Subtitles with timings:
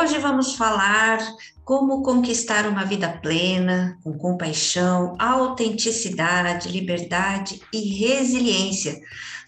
[0.00, 1.18] Hoje vamos falar
[1.64, 9.00] como conquistar uma vida plena, com compaixão, autenticidade, liberdade e resiliência.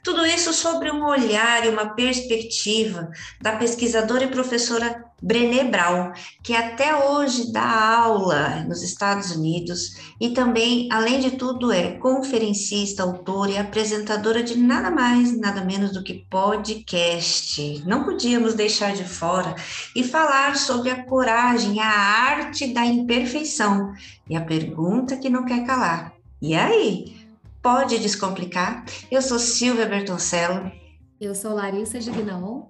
[0.03, 6.13] Tudo isso sobre um olhar e uma perspectiva da pesquisadora e professora Brené Brown,
[6.43, 13.03] que até hoje dá aula nos Estados Unidos e também, além de tudo, é conferencista,
[13.03, 17.83] autora e apresentadora de nada mais, nada menos do que podcast.
[17.87, 19.55] Não podíamos deixar de fora
[19.95, 23.93] e falar sobre a coragem, a arte da imperfeição
[24.29, 26.15] e a pergunta que não quer calar.
[26.41, 27.21] E aí?
[27.63, 28.87] Pode descomplicar?
[29.11, 30.73] Eu sou Silvia Bertoncello.
[31.21, 32.63] Eu sou Larissa Gignon.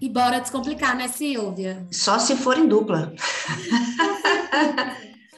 [0.00, 1.86] E bora descomplicar, né, Silvia?
[1.90, 3.12] Só se for em dupla.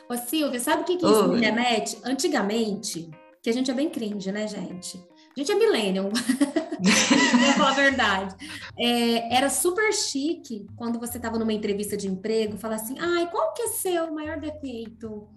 [0.08, 1.98] Ô, Silvia, sabe o que, que isso me remete?
[2.02, 3.08] Antigamente,
[3.42, 4.98] que a gente é bem cringe, né, gente?
[5.36, 8.34] A gente é millennial, vou falar a verdade.
[8.76, 13.52] É, era super chique quando você estava numa entrevista de emprego, falar assim, ai, qual
[13.52, 15.28] que é seu maior defeito?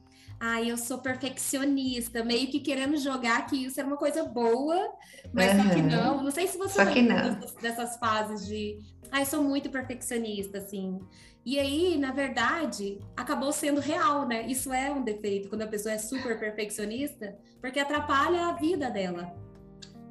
[0.44, 4.92] Ai, eu sou perfeccionista, meio que querendo jogar que isso era uma coisa boa,
[5.32, 5.64] mas uhum.
[5.64, 6.24] só que não.
[6.24, 8.80] Não sei se você lembra dessas, dessas, fases de
[9.12, 11.00] ai, sou muito perfeccionista, assim.
[11.46, 14.48] E aí, na verdade, acabou sendo real, né?
[14.48, 19.32] Isso é um defeito quando a pessoa é super perfeccionista, porque atrapalha a vida dela.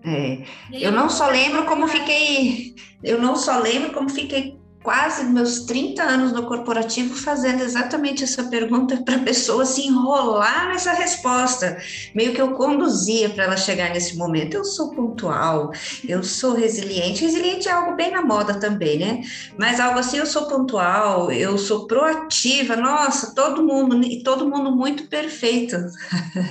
[0.05, 0.45] É.
[0.71, 6.03] Eu não só lembro como fiquei, eu não só lembro como fiquei quase meus 30
[6.03, 11.77] anos no corporativo fazendo exatamente essa pergunta para a pessoa se enrolar nessa resposta.
[12.15, 14.55] Meio que eu conduzia para ela chegar nesse momento.
[14.55, 15.71] Eu sou pontual,
[16.07, 17.25] eu sou resiliente.
[17.25, 19.21] Resiliente é algo bem na moda também, né?
[19.59, 22.75] Mas algo assim, eu sou pontual, eu sou proativa.
[22.77, 25.77] Nossa, todo mundo, e todo mundo muito perfeito.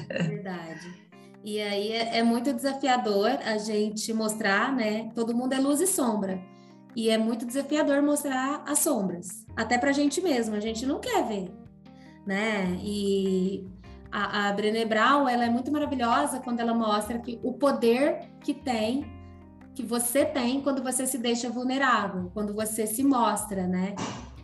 [0.07, 0.99] Verdade.
[1.43, 5.09] E aí é, é muito desafiador a gente mostrar, né?
[5.15, 6.39] Todo mundo é luz e sombra.
[6.95, 10.99] E é muito desafiador mostrar as sombras, até para a gente mesmo, a gente não
[10.99, 11.51] quer ver,
[12.25, 12.77] né?
[12.81, 13.67] E
[14.11, 18.53] a, a Brené Brown, ela é muito maravilhosa quando ela mostra que o poder que
[18.53, 19.05] tem,
[19.75, 23.95] que você tem quando você se deixa vulnerável, quando você se mostra, né?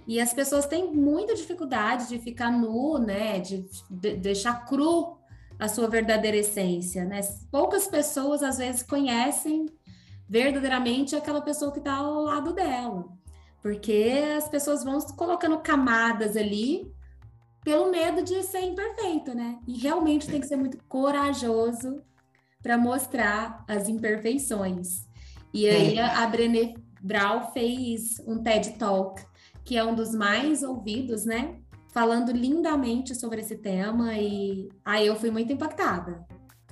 [0.08, 3.40] E as pessoas têm muita dificuldade de ficar nu, né?
[3.40, 5.18] De, de deixar cru
[5.58, 7.22] a sua verdadeira essência, né?
[7.52, 9.66] Poucas pessoas às vezes conhecem
[10.28, 13.06] verdadeiramente aquela pessoa que está ao lado dela.
[13.62, 16.92] Porque as pessoas vão colocando camadas ali
[17.64, 19.58] pelo medo de ser imperfeito, né?
[19.68, 22.04] E realmente tem que ser muito corajoso
[22.62, 25.08] para mostrar as imperfeições.
[25.54, 26.04] E aí é.
[26.04, 29.24] a Brené Brown fez um TED Talk,
[29.64, 31.60] que é um dos mais ouvidos, né?
[31.92, 36.26] Falando lindamente sobre esse tema e aí eu fui muito impactada.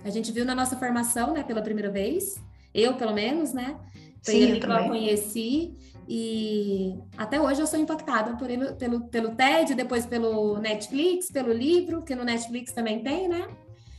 [0.03, 2.36] A gente viu na nossa formação, né, pela primeira vez,
[2.73, 3.78] eu, pelo menos, né?
[4.23, 5.75] Foi Sim, ele que eu conheci
[6.07, 11.51] e até hoje eu sou impactada por ele, pelo, pelo TED, depois pelo Netflix, pelo
[11.51, 13.47] livro, que no Netflix também tem, né?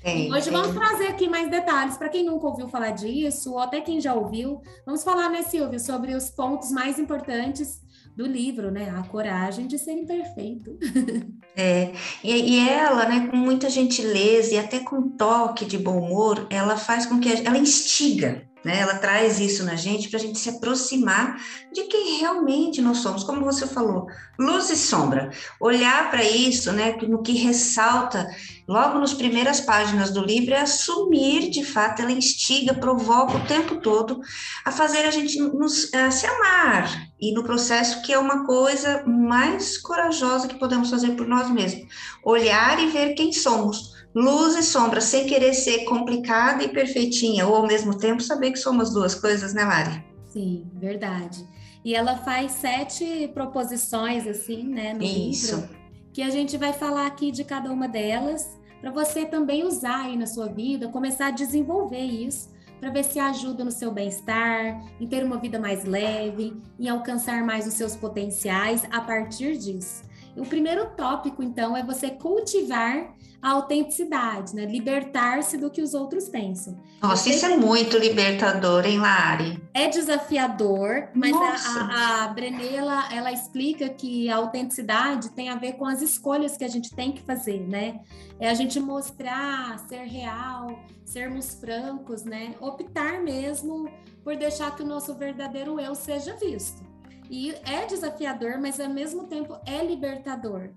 [0.03, 0.53] Tem, hoje tem.
[0.53, 4.13] vamos trazer aqui mais detalhes para quem nunca ouviu falar disso, ou até quem já
[4.13, 4.61] ouviu.
[4.85, 7.83] Vamos falar, né, Silvio, sobre os pontos mais importantes
[8.15, 8.91] do livro, né?
[8.97, 10.79] A coragem de ser imperfeito.
[11.57, 11.93] É,
[12.25, 16.77] e, e, ela, né, com muita gentileza e até com toque de bom humor, ela
[16.77, 18.81] faz com que a, ela instiga né?
[18.81, 21.37] Ela traz isso na gente para a gente se aproximar
[21.73, 24.07] de quem realmente nós somos, como você falou,
[24.39, 25.31] luz e sombra.
[25.61, 26.97] Olhar para isso, né?
[27.03, 28.27] No que ressalta
[28.67, 33.77] logo nas primeiras páginas do livro é assumir, de fato, ela instiga, provoca o tempo
[33.81, 34.21] todo
[34.65, 39.05] a fazer a gente nos, a se amar e no processo que é uma coisa
[39.07, 41.87] mais corajosa que podemos fazer por nós mesmos,
[42.25, 47.57] olhar e ver quem somos luz e sombra, sem querer ser complicada e perfeitinha, ou
[47.57, 50.05] ao mesmo tempo saber que somos duas coisas, né, Mari?
[50.29, 51.45] Sim, verdade.
[51.85, 55.57] E ela faz sete proposições, assim, né, no Isso.
[55.57, 55.69] livro,
[56.13, 58.49] que a gente vai falar aqui de cada uma delas,
[58.81, 63.19] para você também usar aí na sua vida, começar a desenvolver isso, para ver se
[63.19, 67.97] ajuda no seu bem-estar, em ter uma vida mais leve, em alcançar mais os seus
[67.97, 70.03] potenciais a partir disso.
[70.37, 73.15] O primeiro tópico, então, é você cultivar
[73.45, 74.65] a autenticidade, né?
[74.65, 76.81] Libertar-se do que os outros pensam.
[77.03, 79.63] Nossa, isso é muito libertador, hein, Lari?
[79.75, 85.57] É desafiador, mas a, a, a Brené, ela, ela explica que a autenticidade tem a
[85.57, 88.01] ver com as escolhas que a gente tem que fazer, né?
[88.41, 92.55] É a gente mostrar, ser real, sermos francos, né?
[92.63, 93.91] Optar mesmo
[94.25, 96.94] por deixar que o nosso verdadeiro eu seja visto.
[97.31, 100.71] E é desafiador, mas ao mesmo tempo é libertador.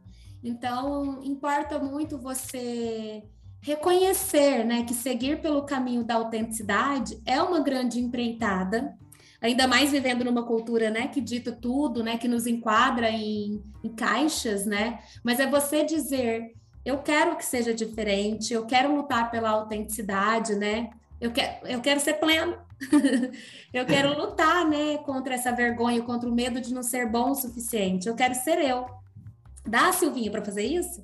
[0.43, 3.23] Então, importa muito você
[3.61, 8.95] reconhecer, né, que seguir pelo caminho da autenticidade é uma grande empreitada,
[9.41, 13.89] ainda mais vivendo numa cultura, né, que dita tudo, né, que nos enquadra em, em
[13.89, 14.99] caixas, né?
[15.23, 16.53] Mas é você dizer,
[16.85, 20.89] eu quero que seja diferente, eu quero lutar pela autenticidade, né?
[21.19, 22.57] Eu quero, eu quero ser pleno.
[23.73, 27.35] eu quero lutar, né, contra essa vergonha, contra o medo de não ser bom o
[27.35, 28.07] suficiente.
[28.07, 28.85] Eu quero ser eu.
[29.65, 31.01] Dá, Silvinha, para fazer isso?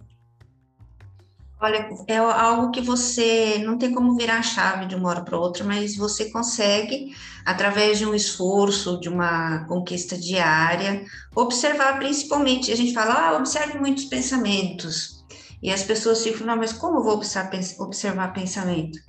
[1.59, 5.39] Olha, é algo que você não tem como virar a chave de uma hora para
[5.39, 12.69] outra, mas você consegue, através de um esforço, de uma conquista diária, observar principalmente.
[12.69, 15.23] A gente fala, ah, observe muitos pensamentos.
[15.61, 18.99] E as pessoas ficam, não, mas como eu vou observar, pensamento?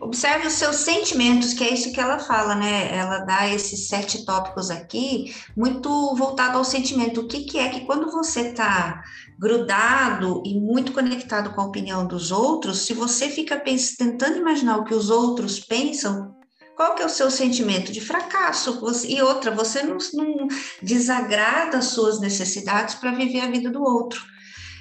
[0.00, 2.94] Observe os seus sentimentos, que é isso que ela fala, né?
[2.96, 7.20] Ela dá esses sete tópicos aqui, muito voltado ao sentimento.
[7.20, 9.02] O que, que é que quando você está
[9.38, 14.84] grudado e muito conectado com a opinião dos outros, se você fica tentando imaginar o
[14.84, 16.36] que os outros pensam,
[16.76, 18.80] qual que é o seu sentimento de fracasso?
[19.08, 20.46] E outra, você não, não
[20.80, 24.20] desagrada as suas necessidades para viver a vida do outro.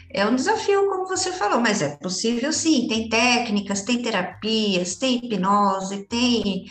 [0.09, 2.87] É um desafio, como você falou, mas é possível sim.
[2.87, 6.65] Tem técnicas, tem terapias, tem hipnose, tem,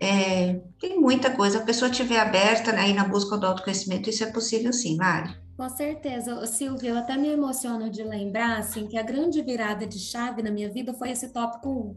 [0.00, 1.58] é, tem muita coisa.
[1.58, 5.36] A pessoa estiver aberta aí na busca do autoconhecimento, isso é possível sim, Mari.
[5.56, 6.46] Com certeza.
[6.46, 10.52] Silvia, eu até me emociono de lembrar assim, que a grande virada de chave na
[10.52, 11.96] minha vida foi esse tópico 1.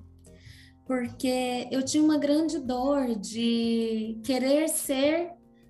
[0.85, 5.29] Porque eu tinha uma grande dor de querer ser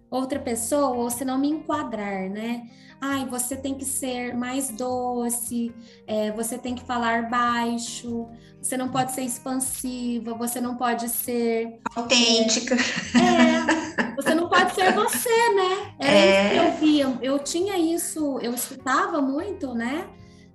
[0.10, 2.70] outra pessoa ou se não me enquadrar, né?
[3.02, 5.74] Ai, você tem que ser mais doce,
[6.06, 8.28] é, você tem que falar baixo,
[8.62, 12.76] você não pode ser expansiva, você não pode ser autêntica.
[12.76, 15.96] É, você não pode ser você, né?
[16.00, 16.46] Era é.
[16.46, 17.20] isso que eu via.
[17.24, 20.08] Eu tinha isso, eu escutava muito, né?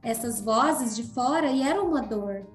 [0.03, 2.47] Essas vozes de fora e era uma dor.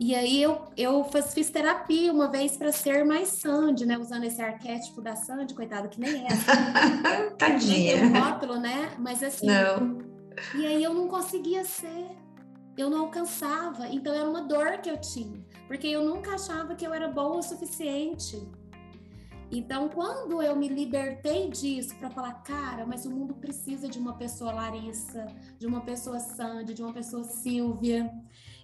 [0.00, 3.98] E aí eu, eu fiz, fiz terapia uma vez para ser mais Sandy, né?
[3.98, 6.32] Usando esse arquétipo da Sandy, coitada, que nem é.
[6.32, 7.36] Assim.
[7.36, 7.98] Tadinha.
[7.98, 8.94] Tem um rótulo, né?
[8.98, 9.46] Mas assim.
[9.46, 9.98] Não.
[10.54, 12.06] E aí eu não conseguia ser.
[12.78, 13.88] Eu não alcançava.
[13.88, 15.44] Então era uma dor que eu tinha.
[15.68, 18.42] Porque eu nunca achava que eu era boa o suficiente.
[19.52, 24.14] Então, quando eu me libertei disso para falar, cara, mas o mundo precisa de uma
[24.14, 25.26] pessoa Larissa,
[25.58, 28.10] de uma pessoa Sandy, de uma pessoa Silvia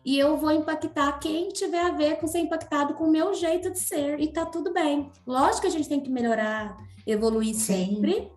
[0.06, 3.73] e eu vou impactar quem tiver a ver com ser impactado com o meu jeito
[3.73, 5.11] de ser e tá tudo bem.
[5.26, 7.97] Lógico que a gente tem que melhorar, evoluir Sim.
[7.97, 8.31] sempre.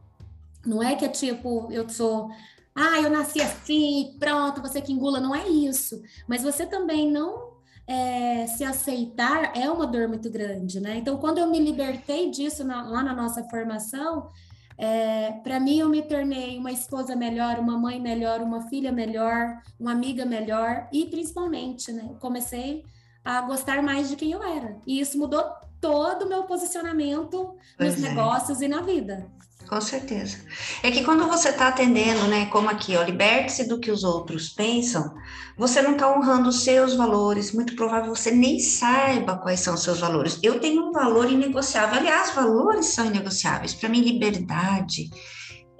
[0.65, 2.31] Não é que é tipo, eu sou,
[2.73, 6.01] ah, eu nasci assim, pronto, você que engula, não é isso.
[6.27, 7.51] Mas você também não
[7.85, 10.97] é, se aceitar é uma dor muito grande, né?
[10.97, 14.31] Então, quando eu me libertei disso na, lá na nossa formação,
[14.81, 19.61] é, para mim, eu me tornei uma esposa melhor, uma mãe melhor, uma filha melhor,
[19.77, 22.85] uma amiga melhor e, principalmente, né, comecei
[23.23, 24.77] a gostar mais de quem eu era.
[24.87, 25.43] E isso mudou
[25.81, 28.09] todo o meu posicionamento pois nos é.
[28.09, 29.29] negócios e na vida.
[29.69, 30.37] Com certeza.
[30.81, 34.49] É que quando você está atendendo, né, como aqui, ó, liberte-se do que os outros
[34.49, 35.13] pensam,
[35.55, 39.83] você não está honrando os seus valores, muito provável você nem saiba quais são os
[39.83, 40.39] seus valores.
[40.41, 43.75] Eu tenho um valor inegociável, aliás, valores são inegociáveis.
[43.75, 45.11] Para mim, liberdade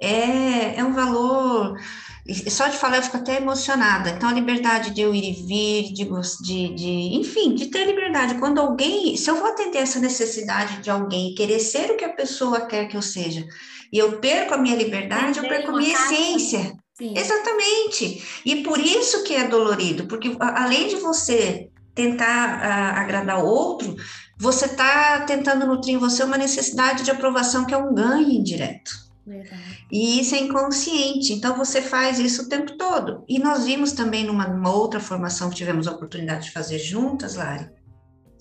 [0.00, 1.76] é, é um valor.
[2.48, 4.10] Só de falar eu fico até emocionada.
[4.10, 6.04] Então, a liberdade de eu ir e vir, de,
[6.42, 8.38] de, de, enfim, de ter liberdade.
[8.38, 12.12] Quando alguém, se eu vou atender essa necessidade de alguém, querer ser o que a
[12.12, 13.44] pessoa quer que eu seja,
[13.92, 16.76] e eu perco a minha liberdade, eu perco a minha essência.
[16.94, 17.14] Sim.
[17.16, 18.22] Exatamente.
[18.44, 23.96] E por isso que é dolorido, porque além de você tentar uh, agradar o outro,
[24.38, 29.09] você está tentando nutrir em você uma necessidade de aprovação que é um ganho indireto.
[29.26, 29.86] Verdade.
[29.90, 33.24] E isso é inconsciente, então você faz isso o tempo todo.
[33.28, 37.36] E nós vimos também numa, numa outra formação que tivemos a oportunidade de fazer juntas,
[37.36, 37.68] Lari,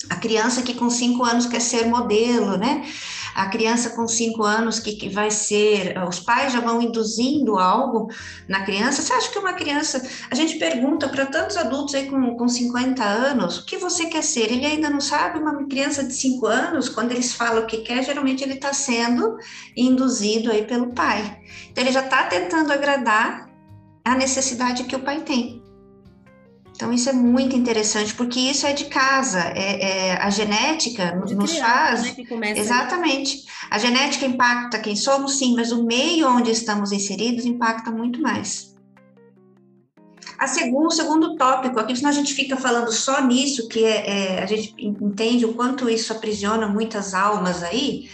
[0.09, 2.85] a criança que com cinco anos quer ser modelo, né?
[3.39, 8.11] A criança com cinco anos que, que vai ser, os pais já vão induzindo algo
[8.49, 9.01] na criança.
[9.01, 13.01] Você acha que uma criança, a gente pergunta para tantos adultos aí com, com 50
[13.01, 14.51] anos, o que você quer ser?
[14.51, 18.03] Ele ainda não sabe, uma criança de cinco anos, quando eles falam o que quer,
[18.03, 19.37] geralmente ele está sendo
[19.75, 21.39] induzido aí pelo pai.
[21.71, 23.49] Então ele já está tentando agradar
[24.03, 25.58] a necessidade que o pai tem.
[26.79, 31.35] Então, isso é muito interessante, porque isso é de casa, é, é a genética de
[31.35, 32.15] nos faz.
[32.15, 33.43] Né, exatamente.
[33.69, 38.73] A genética impacta quem somos, sim, mas o meio onde estamos inseridos impacta muito mais.
[40.37, 44.37] A segundo, o segundo tópico, aqui, senão a gente fica falando só nisso, que é,
[44.37, 48.09] é, a gente entende o quanto isso aprisiona muitas almas aí,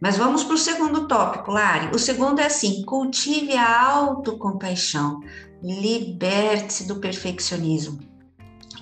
[0.00, 1.92] mas vamos para o segundo tópico, Lari.
[1.92, 5.20] O segundo é assim: cultive a autocompaixão
[5.64, 7.98] liberte-se do perfeccionismo.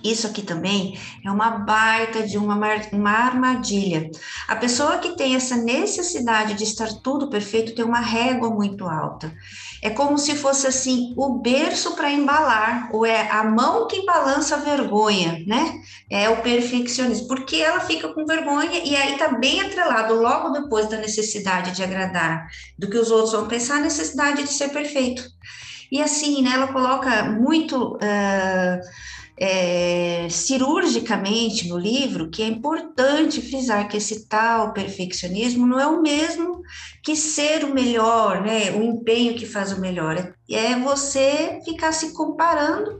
[0.03, 2.59] Isso aqui também é uma baita de uma,
[2.93, 4.11] uma armadilha.
[4.49, 9.33] A pessoa que tem essa necessidade de estar tudo perfeito tem uma régua muito alta.
[9.81, 14.57] É como se fosse assim o berço para embalar, ou é a mão que balança
[14.57, 15.81] a vergonha, né?
[16.11, 20.89] É o perfeccionismo, porque ela fica com vergonha e aí tá bem atrelado logo depois
[20.89, 25.23] da necessidade de agradar, do que os outros vão pensar, a necessidade de ser perfeito.
[25.93, 27.97] E assim, né, ela coloca muito.
[27.97, 28.81] Uh,
[29.45, 36.03] é, cirurgicamente no livro que é importante frisar que esse tal perfeccionismo não é o
[36.03, 36.63] mesmo
[37.03, 38.71] que ser o melhor, né?
[38.71, 40.33] O empenho que faz o melhor.
[40.49, 42.99] É você ficar se comparando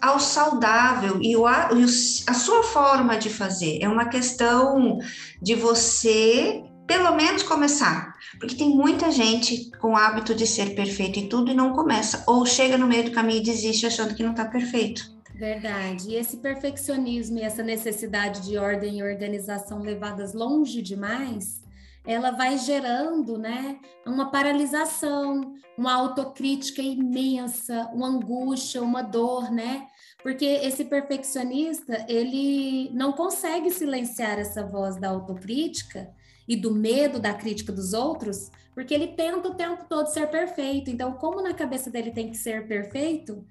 [0.00, 1.84] ao saudável e, o, e
[2.26, 3.78] a sua forma de fazer.
[3.82, 4.98] É uma questão
[5.42, 11.18] de você pelo menos começar, porque tem muita gente com o hábito de ser perfeito
[11.18, 14.22] em tudo e não começa, ou chega no meio do caminho e desiste achando que
[14.22, 15.12] não está perfeito.
[15.34, 16.10] Verdade.
[16.10, 21.62] E esse perfeccionismo e essa necessidade de ordem e organização levadas longe demais,
[22.04, 29.86] ela vai gerando, né, uma paralisação, uma autocrítica imensa, uma angústia, uma dor, né?
[30.22, 36.12] Porque esse perfeccionista, ele não consegue silenciar essa voz da autocrítica
[36.46, 40.90] e do medo da crítica dos outros, porque ele tenta o tempo todo ser perfeito.
[40.90, 43.44] Então, como na cabeça dele tem que ser perfeito,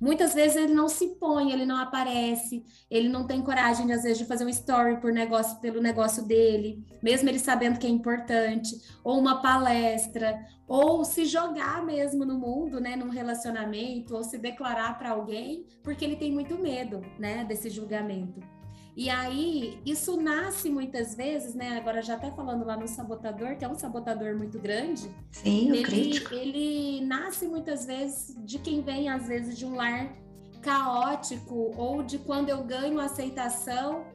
[0.00, 4.18] Muitas vezes ele não se põe, ele não aparece, ele não tem coragem, às vezes,
[4.18, 8.78] de fazer um story por negócio, pelo negócio dele, mesmo ele sabendo que é importante,
[9.02, 10.38] ou uma palestra,
[10.68, 16.04] ou se jogar mesmo no mundo, né, num relacionamento, ou se declarar para alguém, porque
[16.04, 18.55] ele tem muito medo, né, desse julgamento.
[18.96, 21.76] E aí, isso nasce muitas vezes, né?
[21.76, 25.10] Agora já até falando lá no sabotador, que é um sabotador muito grande.
[25.30, 26.34] Sim, ele, crítico.
[26.34, 30.16] ele nasce muitas vezes de quem vem, às vezes, de um lar
[30.62, 34.06] caótico, ou de quando eu ganho aceitação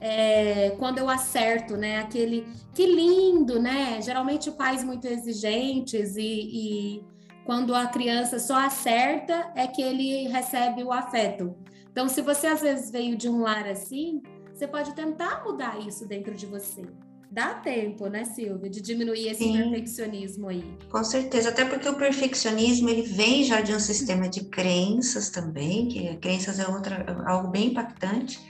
[0.00, 1.98] é, quando eu acerto, né?
[1.98, 4.00] Aquele que lindo, né?
[4.00, 7.04] Geralmente pais muito exigentes e, e,
[7.44, 11.54] quando a criança só acerta é que ele recebe o afeto.
[11.90, 16.06] Então, se você às vezes veio de um lar assim, você pode tentar mudar isso
[16.06, 16.82] dentro de você.
[17.30, 20.64] Dá tempo, né, Silvia, de diminuir esse Sim, perfeccionismo aí.
[20.90, 25.86] Com certeza, até porque o perfeccionismo ele vem já de um sistema de crenças também,
[25.86, 28.40] que crenças é outra, algo bem impactante,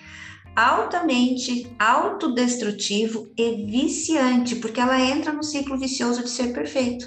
[0.57, 7.07] altamente autodestrutivo e viciante, porque ela entra no ciclo vicioso de ser perfeito.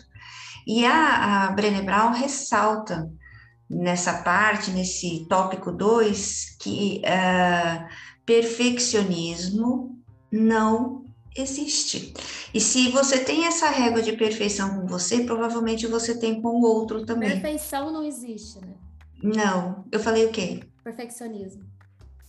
[0.68, 3.12] E a, a Brené Brown ressalta
[3.70, 7.88] nessa parte, nesse tópico 2, que uh,
[8.26, 9.98] perfeccionismo
[10.32, 11.06] não
[11.36, 12.14] existe.
[12.54, 16.62] E se você tem essa régua de perfeição com você, provavelmente você tem com o
[16.62, 17.30] outro também.
[17.30, 18.76] Perfeição não existe, né?
[19.22, 19.86] Não.
[19.92, 20.64] Eu falei o quê?
[20.84, 21.64] Perfeccionismo.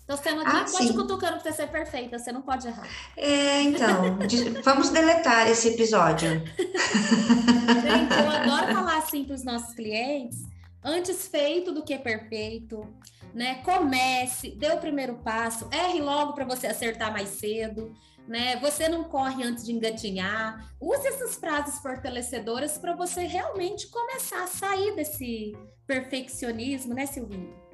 [0.04, 0.92] Então, você não ah, pode sim.
[0.92, 2.86] cutucando pra você ser perfeita, você não pode errar.
[3.16, 4.18] É, então,
[4.62, 6.28] vamos deletar esse episódio.
[6.58, 10.42] Gente, eu adoro falar assim para os nossos clientes,
[10.84, 12.86] antes feito do que perfeito,
[13.32, 13.62] né?
[13.64, 17.94] Comece, dê o primeiro passo, erre logo para você acertar mais cedo,
[18.28, 18.56] né?
[18.60, 20.70] Você não corre antes de engatinhar.
[20.80, 27.64] Use essas frases fortalecedoras para você realmente começar a sair desse perfeccionismo, né, Silvinho?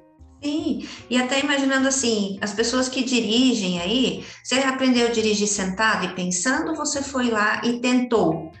[0.43, 6.05] Sim, e até imaginando assim, as pessoas que dirigem aí, você aprendeu a dirigir sentado
[6.05, 8.51] e pensando, você foi lá e tentou.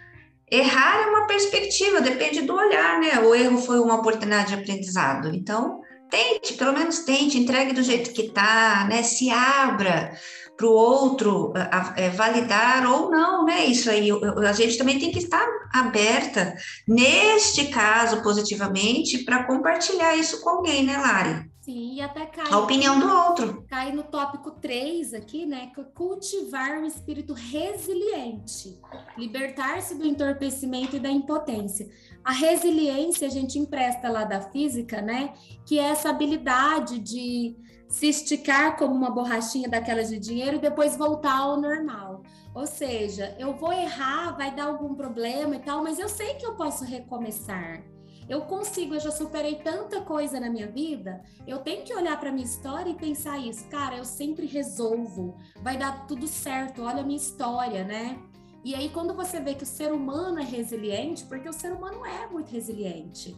[0.51, 3.19] Errar é uma perspectiva, depende do olhar, né?
[3.19, 5.33] O erro foi uma oportunidade de aprendizado.
[5.33, 5.79] Então,
[6.09, 9.01] tente, pelo menos tente, entregue do jeito que tá, né?
[9.01, 10.11] Se abra
[10.57, 13.65] para o outro a, é, validar ou não, né?
[13.65, 14.09] Isso aí,
[14.47, 16.53] a gente também tem que estar aberta,
[16.85, 21.49] neste caso, positivamente, para compartilhar isso com alguém, né, Lari?
[21.71, 22.51] Sim, e até cai.
[22.51, 23.65] A opinião do outro.
[23.69, 25.71] Cai no tópico 3 aqui, né?
[25.77, 28.77] É cultivar um espírito resiliente,
[29.17, 31.87] libertar-se do entorpecimento e da impotência.
[32.25, 35.33] A resiliência a gente empresta lá da física, né?
[35.65, 37.55] Que é essa habilidade de
[37.87, 42.21] se esticar como uma borrachinha daquelas de dinheiro e depois voltar ao normal.
[42.53, 46.45] Ou seja, eu vou errar, vai dar algum problema e tal, mas eu sei que
[46.45, 47.81] eu posso recomeçar.
[48.29, 52.31] Eu consigo, eu já superei tanta coisa na minha vida, eu tenho que olhar para
[52.31, 57.05] minha história e pensar isso, cara, eu sempre resolvo, vai dar tudo certo, olha a
[57.05, 58.19] minha história, né?
[58.63, 62.05] E aí, quando você vê que o ser humano é resiliente, porque o ser humano
[62.05, 63.35] é muito resiliente,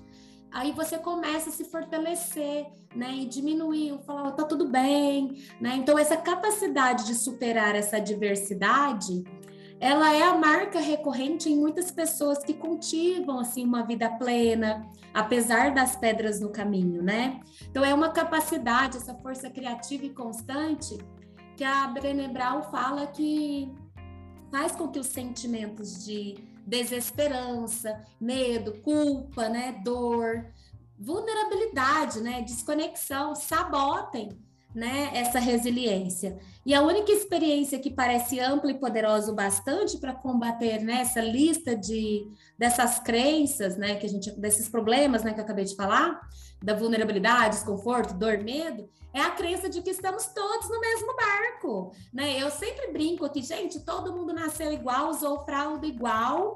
[0.51, 5.75] aí você começa a se fortalecer, né, e diminuir, falar, oh, tá tudo bem, né?
[5.77, 9.23] Então, essa capacidade de superar essa adversidade
[9.83, 15.73] ela é a marca recorrente em muitas pessoas que cultivam assim uma vida plena, apesar
[15.73, 17.41] das pedras no caminho, né?
[17.69, 20.97] Então é uma capacidade, essa força criativa e constante
[21.57, 23.69] que a Brené Brown fala que
[24.49, 26.35] faz com que os sentimentos de
[26.65, 30.45] desesperança, medo, culpa, né, dor,
[30.97, 34.29] vulnerabilidade, né, desconexão, sabotem
[34.73, 36.37] né, essa resiliência.
[36.65, 41.21] E a única experiência que parece ampla e poderosa o bastante para combater né, essa
[41.21, 42.27] lista de
[42.57, 46.19] dessas crenças, né, que a gente desses problemas, né, que eu acabei de falar,
[46.61, 51.91] da vulnerabilidade, desconforto, dor, medo, é a crença de que estamos todos no mesmo barco,
[52.11, 52.41] né?
[52.41, 56.55] Eu sempre brinco aqui, gente, todo mundo nasceu igual, usou fralda igual,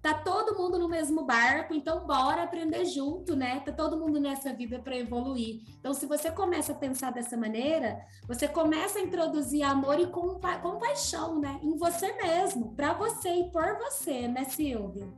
[0.00, 3.60] tá todo mundo no mesmo barco, então bora aprender junto, né?
[3.60, 5.62] Tá todo mundo nessa vida para evoluir.
[5.78, 10.58] Então, se você começa a pensar dessa maneira, você começa a introduzir amor e compa
[10.58, 11.58] compaixão, né?
[11.62, 15.08] Em você mesmo, para você e por você, né, Silvia?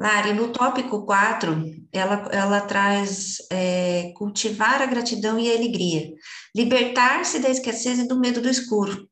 [0.00, 1.60] Lari, no tópico 4,
[1.92, 6.12] ela, ela traz é, cultivar a gratidão e a alegria,
[6.54, 9.07] libertar-se da escassez e do medo do escuro.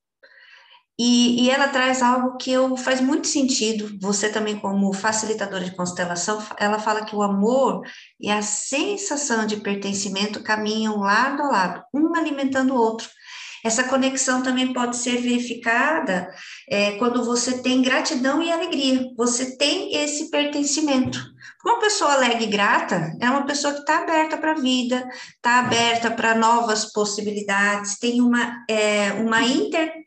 [0.98, 3.98] E, e, ela traz algo que eu, faz muito sentido.
[4.00, 7.82] Você também, como facilitadora de constelação, ela fala que o amor
[8.18, 13.08] e a sensação de pertencimento caminham lado a lado, um alimentando o outro.
[13.66, 16.32] Essa conexão também pode ser verificada
[16.70, 19.10] é, quando você tem gratidão e alegria.
[19.16, 21.20] Você tem esse pertencimento.
[21.64, 25.58] Uma pessoa alegre e grata é uma pessoa que está aberta para a vida, está
[25.58, 30.05] aberta para novas possibilidades, tem uma, é, uma inter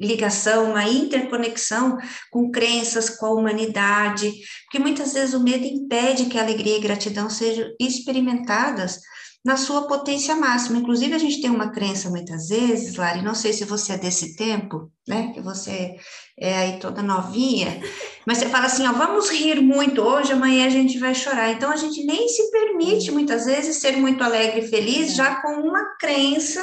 [0.00, 1.98] ligação, uma interconexão
[2.30, 4.32] com crenças, com a humanidade,
[4.64, 9.00] porque muitas vezes o medo impede que a alegria e gratidão sejam experimentadas
[9.44, 10.78] na sua potência máxima.
[10.78, 14.36] Inclusive, a gente tem uma crença muitas vezes, Lari, não sei se você é desse
[14.36, 15.96] tempo, né, que você
[16.38, 17.80] é aí toda novinha,
[18.26, 21.50] mas você fala assim, ó, vamos rir muito hoje, amanhã a gente vai chorar.
[21.50, 25.52] Então, a gente nem se permite, muitas vezes, ser muito alegre e feliz, já com
[25.52, 26.62] uma crença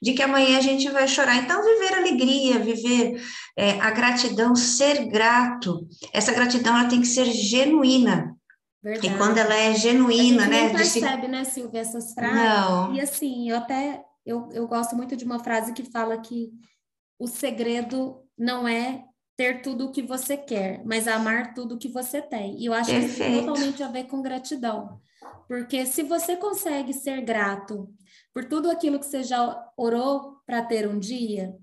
[0.00, 1.36] de que amanhã a gente vai chorar.
[1.36, 3.22] Então, viver alegria, viver
[3.56, 8.36] é, a gratidão, ser grato, essa gratidão ela tem que ser genuína.
[8.82, 9.14] Verdade.
[9.14, 10.68] E quando ela é genuína, né?
[10.68, 11.28] Não percebe, se...
[11.28, 12.36] né, Silvia, essas frases.
[12.36, 12.94] Não.
[12.94, 16.50] E assim, eu até eu, eu gosto muito de uma frase que fala que
[17.18, 19.04] o segredo não é
[19.36, 22.58] ter tudo o que você quer, mas amar tudo o que você tem.
[22.60, 23.14] E eu acho Perfeito.
[23.14, 25.00] que isso tem totalmente a ver com gratidão.
[25.48, 27.88] Porque se você consegue ser grato
[28.32, 31.56] por tudo aquilo que você já orou para ter um dia,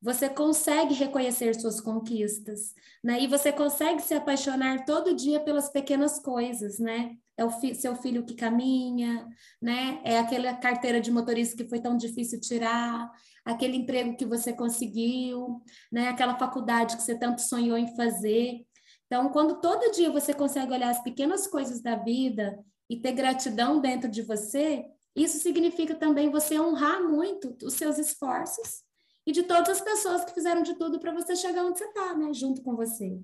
[0.00, 3.20] você consegue reconhecer suas conquistas, né?
[3.20, 7.16] E você consegue se apaixonar todo dia pelas pequenas coisas, né?
[7.36, 9.26] É o fi seu filho que caminha,
[9.60, 10.00] né?
[10.04, 13.10] É aquela carteira de motorista que foi tão difícil tirar,
[13.44, 16.08] aquele emprego que você conseguiu, né?
[16.08, 18.64] Aquela faculdade que você tanto sonhou em fazer.
[19.06, 22.56] Então, quando todo dia você consegue olhar as pequenas coisas da vida
[22.88, 24.84] e ter gratidão dentro de você,
[25.22, 28.82] isso significa também você honrar muito os seus esforços
[29.26, 32.14] e de todas as pessoas que fizeram de tudo para você chegar onde você está,
[32.14, 32.32] né?
[32.32, 33.20] Junto com você.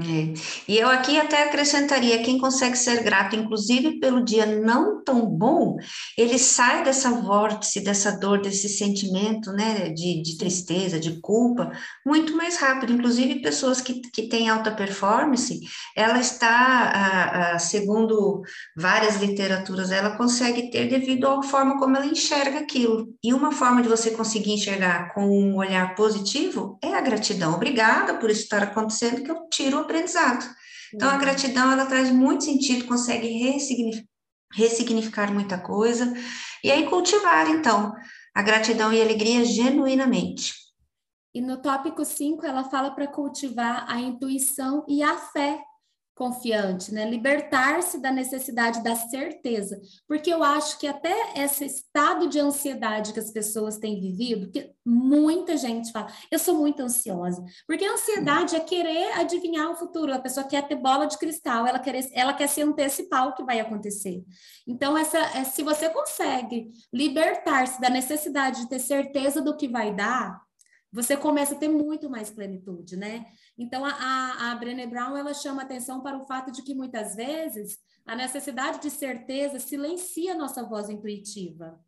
[0.00, 0.34] É.
[0.66, 5.76] E eu aqui até acrescentaria: quem consegue ser grato, inclusive pelo dia não tão bom,
[6.16, 11.70] ele sai dessa vórtice, dessa dor, desse sentimento né, de, de tristeza, de culpa,
[12.04, 12.92] muito mais rápido.
[12.92, 15.60] Inclusive, pessoas que, que têm alta performance,
[15.96, 18.42] ela está, a, a, segundo
[18.76, 23.08] várias literaturas, ela consegue ter devido à forma como ela enxerga aquilo.
[23.22, 27.54] E uma forma de você conseguir enxergar com um olhar positivo é a gratidão.
[27.54, 30.48] Obrigada por isso estar acontecendo, que eu tiro aprendizado.
[30.94, 31.20] Então, a uhum.
[31.20, 34.08] gratidão, ela traz muito sentido, consegue ressignificar,
[34.52, 36.12] ressignificar muita coisa,
[36.64, 37.92] e aí cultivar, então,
[38.34, 40.54] a gratidão e a alegria genuinamente.
[41.32, 45.62] E no tópico 5, ela fala para cultivar a intuição e a fé
[46.20, 47.08] confiante, né?
[47.08, 53.18] Libertar-se da necessidade da certeza, porque eu acho que até esse estado de ansiedade que
[53.18, 58.54] as pessoas têm vivido, que muita gente fala, eu sou muito ansiosa, porque a ansiedade
[58.54, 62.34] é querer adivinhar o futuro, a pessoa quer ter bola de cristal, ela quer, ela
[62.34, 64.22] quer se antecipar o que vai acontecer.
[64.68, 69.94] Então, essa, é, se você consegue libertar-se da necessidade de ter certeza do que vai
[69.94, 70.38] dar,
[70.92, 73.26] você começa a ter muito mais plenitude, né?
[73.56, 77.78] Então, a, a, Brené Brown, ela chama atenção para o fato de que, muitas vezes,
[78.04, 81.78] a necessidade de certeza silencia nossa voz intuitiva,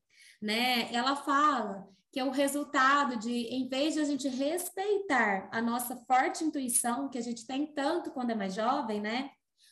[0.41, 0.93] né?
[0.95, 5.97] Ela fala que é o resultado de, em vez de a gente respeitar a nossa
[6.07, 9.31] forte intuição, que a gente tem tanto quando é mais jovem, né?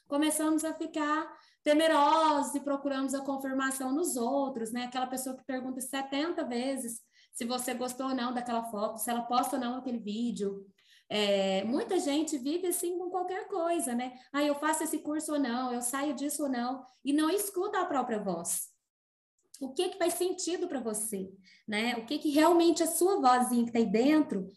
[0.09, 1.31] Começamos a ficar
[1.63, 4.85] temerosos e procuramos a confirmação nos outros, né?
[4.85, 7.01] Aquela pessoa que pergunta 70 vezes
[7.33, 10.67] se você gostou ou não daquela foto, se ela posta ou não aquele vídeo.
[11.09, 14.19] É, muita gente vive assim com qualquer coisa, né?
[14.33, 17.81] Ah, eu faço esse curso ou não, eu saio disso ou não, e não escuta
[17.81, 18.69] a própria voz.
[19.61, 21.31] O que que faz sentido para você,
[21.67, 21.97] né?
[21.97, 24.49] O que que realmente a sua vozinha que está aí dentro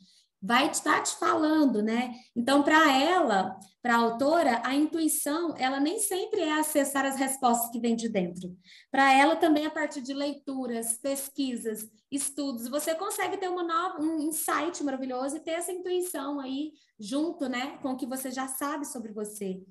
[0.43, 2.15] vai estar te falando, né?
[2.35, 7.71] Então, para ela, para a autora, a intuição, ela nem sempre é acessar as respostas
[7.71, 8.53] que vêm de dentro.
[8.91, 14.19] Para ela também a partir de leituras, pesquisas, estudos, você consegue ter uma nova, um
[14.19, 18.85] insight maravilhoso e ter essa intuição aí junto, né, com o que você já sabe
[18.85, 19.61] sobre você.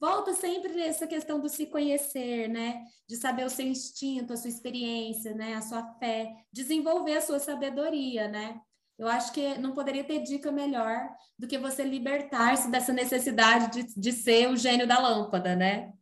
[0.00, 2.82] Volta sempre nessa questão do se conhecer, né?
[3.08, 5.54] De saber o seu instinto, a sua experiência, né?
[5.54, 8.60] A sua fé, desenvolver a sua sabedoria, né?
[8.98, 14.00] Eu acho que não poderia ter dica melhor do que você libertar-se dessa necessidade de,
[14.00, 15.92] de ser o gênio da lâmpada, né?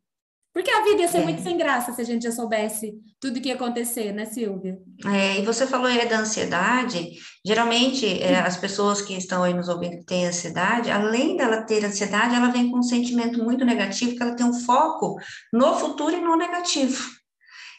[0.54, 1.24] Porque a vida ia ser é.
[1.24, 4.78] muito sem graça se a gente já soubesse tudo o que ia acontecer, né, Silvia?
[5.04, 7.10] É, e você falou aí da ansiedade.
[7.44, 11.84] Geralmente, é, as pessoas que estão aí nos ouvindo que têm ansiedade, além dela ter
[11.84, 15.16] ansiedade, ela vem com um sentimento muito negativo, que ela tem um foco
[15.52, 17.02] no futuro e no negativo.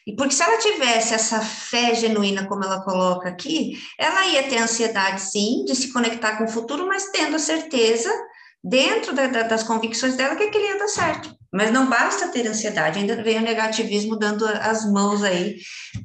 [0.06, 4.60] E porque se ela tivesse essa fé genuína, como ela coloca aqui, ela ia ter
[4.60, 8.12] ansiedade, sim, de se conectar com o futuro, mas tendo a certeza,
[8.63, 11.36] dentro da, da, das convicções dela, que aquilo ia dar certo.
[11.54, 15.56] Mas não basta ter ansiedade, ainda vem o negativismo dando as mãos aí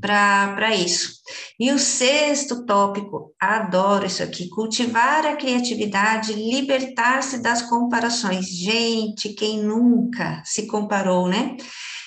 [0.00, 1.14] para isso.
[1.58, 8.46] E o sexto tópico, adoro isso aqui, cultivar a criatividade, libertar-se das comparações.
[8.46, 11.56] Gente, quem nunca se comparou, né?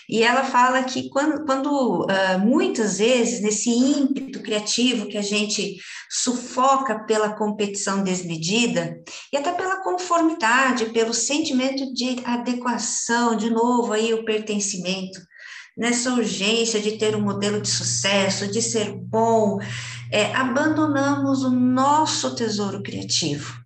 [0.09, 5.77] E ela fala que quando, quando uh, muitas vezes, nesse ímpeto criativo que a gente
[6.09, 8.97] sufoca pela competição desmedida,
[9.31, 15.19] e até pela conformidade, pelo sentimento de adequação, de novo aí o pertencimento,
[15.75, 19.57] nessa urgência de ter um modelo de sucesso, de ser bom,
[20.11, 23.62] é, abandonamos o nosso tesouro criativo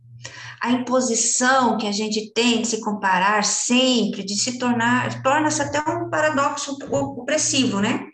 [0.67, 5.79] a imposição que a gente tem de se comparar sempre, de se tornar, torna-se até
[5.79, 8.07] um paradoxo opressivo, né?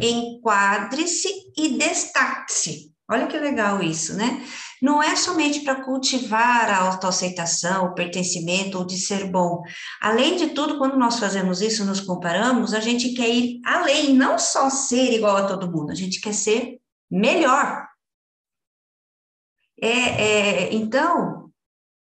[0.00, 2.90] Enquadre-se e destaque-se.
[3.08, 4.44] Olha que legal isso, né?
[4.82, 9.62] Não é somente para cultivar a autoaceitação, o pertencimento ou de ser bom.
[10.00, 14.36] Além de tudo, quando nós fazemos isso, nos comparamos, a gente quer ir além, não
[14.36, 17.86] só ser igual a todo mundo, a gente quer ser melhor.
[19.80, 21.49] É, é, então,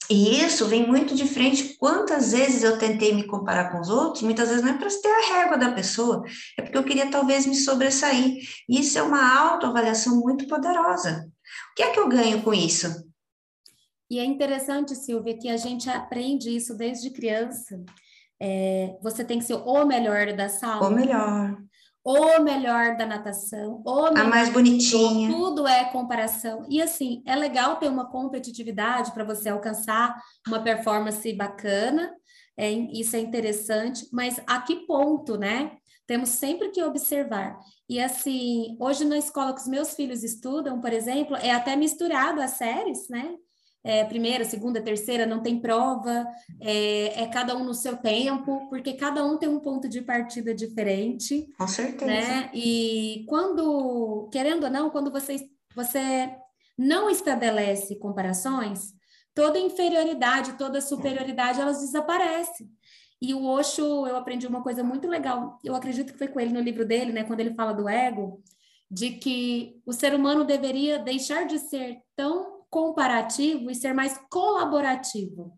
[0.10, 1.76] e isso vem muito de frente.
[1.78, 5.10] Quantas vezes eu tentei me comparar com os outros, muitas vezes não é para ter
[5.10, 6.24] a régua da pessoa,
[6.58, 8.38] é porque eu queria talvez me sobressair.
[8.70, 11.30] Isso é uma autoavaliação muito poderosa.
[11.72, 13.06] O que é que eu ganho com isso?
[14.10, 17.84] E é interessante, Silvia, que a gente aprende isso desde criança.
[18.40, 20.88] É, você tem que ser o melhor da sala.
[20.88, 21.58] O melhor
[22.08, 25.30] o melhor da natação, o a mais bonitinha.
[25.30, 26.66] Tudo é comparação.
[26.70, 30.16] E assim, é legal ter uma competitividade para você alcançar
[30.48, 32.14] uma performance bacana,
[32.56, 35.74] é, isso é interessante, mas a que ponto, né?
[36.08, 37.60] Temos sempre que observar.
[37.90, 42.40] E assim, hoje na escola que os meus filhos estudam, por exemplo, é até misturado
[42.40, 43.36] as séries, né?
[43.84, 46.26] É, primeira, segunda, terceira, não tem prova,
[46.60, 50.54] é, é, cada um no seu tempo, porque cada um tem um ponto de partida
[50.54, 51.48] diferente.
[51.58, 52.06] Com certeza.
[52.06, 52.50] Né?
[52.54, 55.38] E quando, querendo ou não, quando você,
[55.76, 56.30] você
[56.78, 58.94] não estabelece comparações,
[59.34, 62.70] toda inferioridade, toda superioridade, elas desaparecem.
[63.22, 66.54] E o Osho, eu aprendi uma coisa muito legal, eu acredito que foi com ele
[66.54, 68.44] no livro dele, né, quando ele fala do ego,
[68.90, 75.58] de que o ser humano deveria deixar de ser tão comparativo e ser mais colaborativo.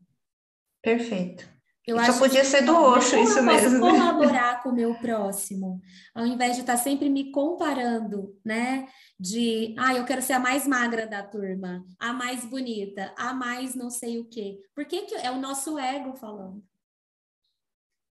[0.82, 1.48] Perfeito.
[1.90, 3.80] Eu Só acho podia ser do Osho, isso mesmo.
[3.80, 5.82] colaborar com o meu próximo,
[6.14, 8.88] ao invés de estar sempre me comparando, né?
[9.20, 13.74] De, ah, eu quero ser a mais magra da turma, a mais bonita, a mais
[13.74, 14.60] não sei o quê.
[14.76, 16.64] Por que, que é o nosso ego falando?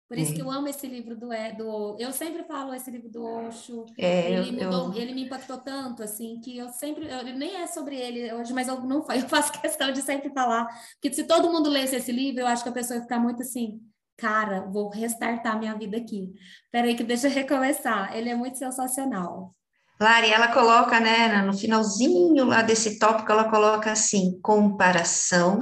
[0.09, 0.35] Por isso é.
[0.37, 1.97] que eu amo esse livro do, do.
[1.99, 3.85] Eu sempre falo esse livro do Osho.
[3.99, 5.03] É, ele, eu, mudou, eu...
[5.03, 7.09] ele me impactou tanto, assim, que eu sempre.
[7.11, 10.67] Eu, nem é sobre ele hoje, mas eu não eu faço questão de sempre falar.
[10.95, 13.43] Porque se todo mundo lesse esse livro, eu acho que a pessoa ia ficar muito
[13.43, 13.81] assim.
[14.17, 16.33] Cara, vou restartar minha vida aqui.
[16.71, 18.17] Peraí, que deixa eu recomeçar.
[18.17, 19.55] Ele é muito sensacional.
[20.01, 25.59] Lari, ela coloca, né, no finalzinho lá desse tópico, ela coloca assim: comparação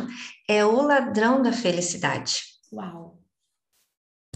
[0.46, 2.40] é o ladrão da felicidade.
[2.72, 3.13] Uau!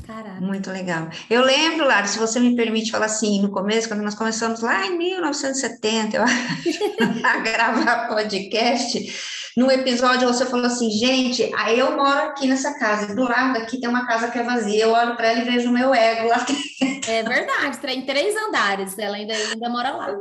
[0.09, 0.41] Caraca.
[0.41, 1.11] Muito legal.
[1.29, 4.87] Eu lembro, Lara, se você me permite falar assim, no começo, quando nós começamos lá
[4.87, 6.25] em 1970, eu,
[7.23, 13.15] a gravar podcast, No episódio você falou assim, gente, aí eu moro aqui nessa casa,
[13.15, 15.69] do lado aqui tem uma casa que é vazia, eu olho para ela e vejo
[15.69, 17.11] o meu ego lá dentro.
[17.11, 20.17] É verdade, tem três andares, ela ainda, ainda mora lá.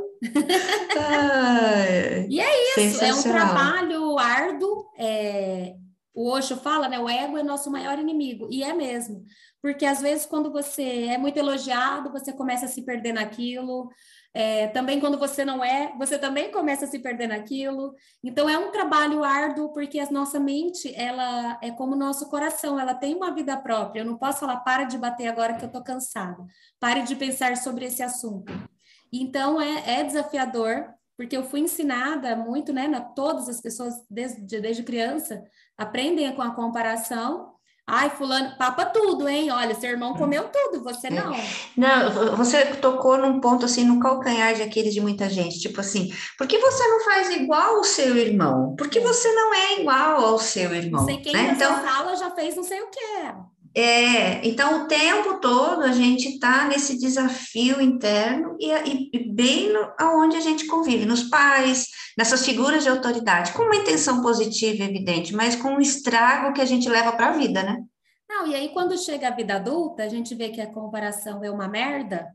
[2.28, 5.76] e é isso, é um trabalho árduo, é,
[6.18, 6.98] o Osho fala, né?
[6.98, 9.24] O ego é nosso maior inimigo, e é mesmo.
[9.62, 13.90] Porque às vezes, quando você é muito elogiado, você começa a se perder naquilo.
[14.34, 17.96] É, também quando você não é, você também começa a se perder naquilo.
[18.24, 22.80] Então é um trabalho árduo porque a nossa mente, ela é como o nosso coração,
[22.80, 24.02] ela tem uma vida própria.
[24.02, 26.46] Eu não posso falar para de bater agora que eu tô cansada.
[26.80, 28.54] Pare de pensar sobre esse assunto.
[29.12, 34.62] Então é, é desafiador, porque eu fui ensinada muito, né, na, todas as pessoas desde,
[34.62, 35.44] desde criança
[35.76, 37.57] aprendem com a comparação.
[37.90, 39.50] Ai, fulano, papa tudo, hein?
[39.50, 41.34] Olha, seu irmão comeu tudo, você não.
[41.78, 46.14] Não, você tocou num ponto assim no calcanhar de aqueles de muita gente, tipo assim,
[46.38, 48.76] por que você não faz igual ao seu irmão?
[48.76, 51.00] Por que você não é igual ao seu irmão?
[51.00, 51.54] Não sei quem né?
[51.56, 53.57] então, sala já fez não sei o que.
[53.80, 58.72] É, então o tempo todo a gente está nesse desafio interno e,
[59.14, 61.86] e, bem no, aonde a gente convive, nos pais,
[62.18, 66.66] nessas figuras de autoridade, com uma intenção positiva, evidente, mas com um estrago que a
[66.66, 67.78] gente leva para a vida, né?
[68.28, 71.52] Não, e aí quando chega a vida adulta, a gente vê que a comparação é
[71.52, 72.34] uma merda,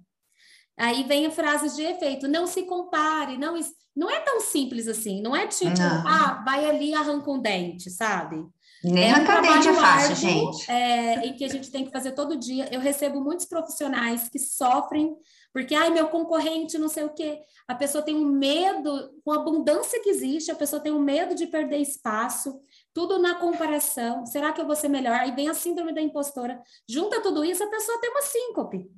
[0.78, 3.58] aí vem a frase de efeito, não se compare, não,
[3.96, 6.06] não é tão simples assim, não é tipo, não.
[6.06, 8.46] ah, vai ali e arranca um dente, sabe?
[8.84, 10.70] Nem é um trabalho é fácil, árduo, gente.
[10.70, 12.68] É, em que a gente tem que fazer todo dia.
[12.72, 15.16] Eu recebo muitos profissionais que sofrem
[15.52, 17.42] porque, ai, meu concorrente, não sei o quê.
[17.68, 21.34] A pessoa tem um medo, com a abundância que existe, a pessoa tem um medo
[21.34, 22.58] de perder espaço,
[22.94, 24.24] tudo na comparação.
[24.24, 25.14] Será que eu vou ser melhor?
[25.14, 26.60] Aí vem a síndrome da impostora.
[26.88, 28.90] Junta tudo isso, a pessoa tem uma síncope.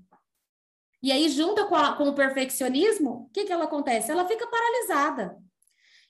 [1.02, 4.10] E aí, junta com, a, com o perfeccionismo, o que, que ela acontece?
[4.10, 5.36] Ela fica paralisada.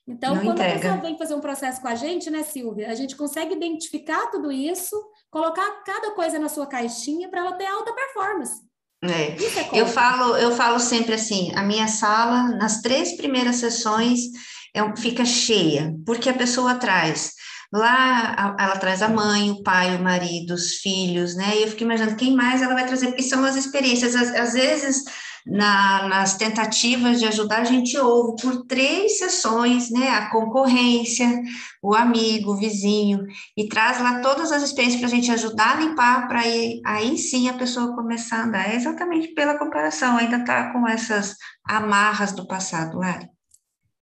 [0.06, 0.76] Então, não quando entrega.
[0.76, 4.26] a pessoa vem fazer um processo com a gente, né, Silvia, a gente consegue identificar
[4.30, 4.94] tudo isso,
[5.30, 8.60] colocar cada coisa na sua caixinha para ela ter alta performance.
[9.02, 9.32] É.
[9.32, 14.20] é eu falo, eu falo sempre assim, a minha sala nas três primeiras sessões
[14.74, 17.32] é, fica cheia, porque a pessoa traz
[17.74, 21.56] lá ela traz a mãe, o pai, o marido, os filhos, né?
[21.56, 24.52] E eu fico imaginando quem mais ela vai trazer, porque são as experiências, às, às
[24.52, 25.02] vezes
[25.46, 31.28] na, nas tentativas de ajudar, a gente ouve por três sessões, né, a concorrência,
[31.82, 33.26] o amigo, o vizinho,
[33.56, 37.18] e traz lá todas as experiências para a gente ajudar a limpar, para aí, aí
[37.18, 38.70] sim a pessoa começar a andar.
[38.70, 43.28] É exatamente pela comparação, ainda está com essas amarras do passado, Lari.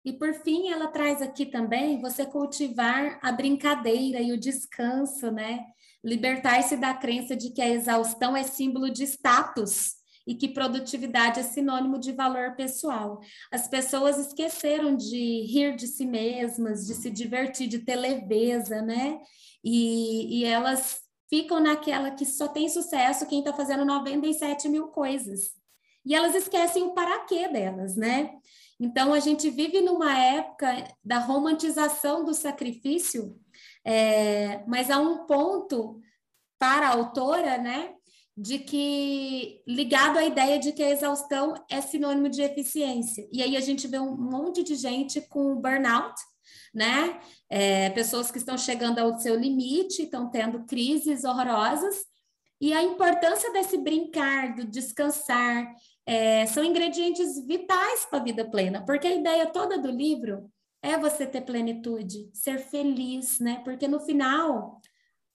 [0.04, 5.60] E por fim, ela traz aqui também você cultivar a brincadeira e o descanso, né?
[6.02, 11.42] Libertar-se da crença de que a exaustão é símbolo de status e que produtividade é
[11.42, 13.20] sinônimo de valor pessoal.
[13.50, 19.18] As pessoas esqueceram de rir de si mesmas, de se divertir, de ter leveza, né?
[19.64, 25.52] E, e elas ficam naquela que só tem sucesso quem está fazendo 97 mil coisas.
[26.04, 28.30] E elas esquecem o para quê delas, né?
[28.80, 33.38] Então, a gente vive numa época da romantização do sacrifício,
[33.84, 36.00] é, mas há um ponto
[36.58, 37.94] para a autora, né,
[38.40, 43.28] de que ligado à ideia de que a exaustão é sinônimo de eficiência.
[43.30, 46.14] E aí a gente vê um monte de gente com burnout,
[46.74, 47.20] né?
[47.50, 51.96] É, pessoas que estão chegando ao seu limite, estão tendo crises horrorosas.
[52.58, 55.74] E a importância desse brincar, do descansar,
[56.06, 60.50] é, são ingredientes vitais para a vida plena, porque a ideia toda do livro
[60.82, 63.60] é você ter plenitude, ser feliz, né?
[63.64, 64.80] Porque no final,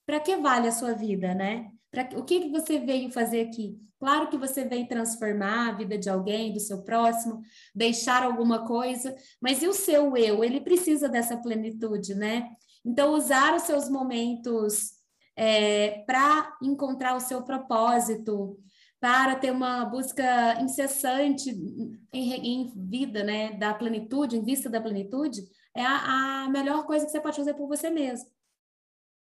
[0.07, 1.69] para que vale a sua vida, né?
[1.95, 3.79] Pra, o que, que você veio fazer aqui?
[3.97, 7.41] Claro que você veio transformar a vida de alguém, do seu próximo,
[7.73, 10.43] deixar alguma coisa, mas e o seu eu?
[10.43, 12.49] Ele precisa dessa plenitude, né?
[12.83, 14.91] Então, usar os seus momentos
[15.37, 18.59] é, para encontrar o seu propósito,
[18.99, 21.49] para ter uma busca incessante
[22.11, 27.05] em, em, vida, né, da plenitude, em vista da plenitude, é a, a melhor coisa
[27.05, 28.35] que você pode fazer por você mesmo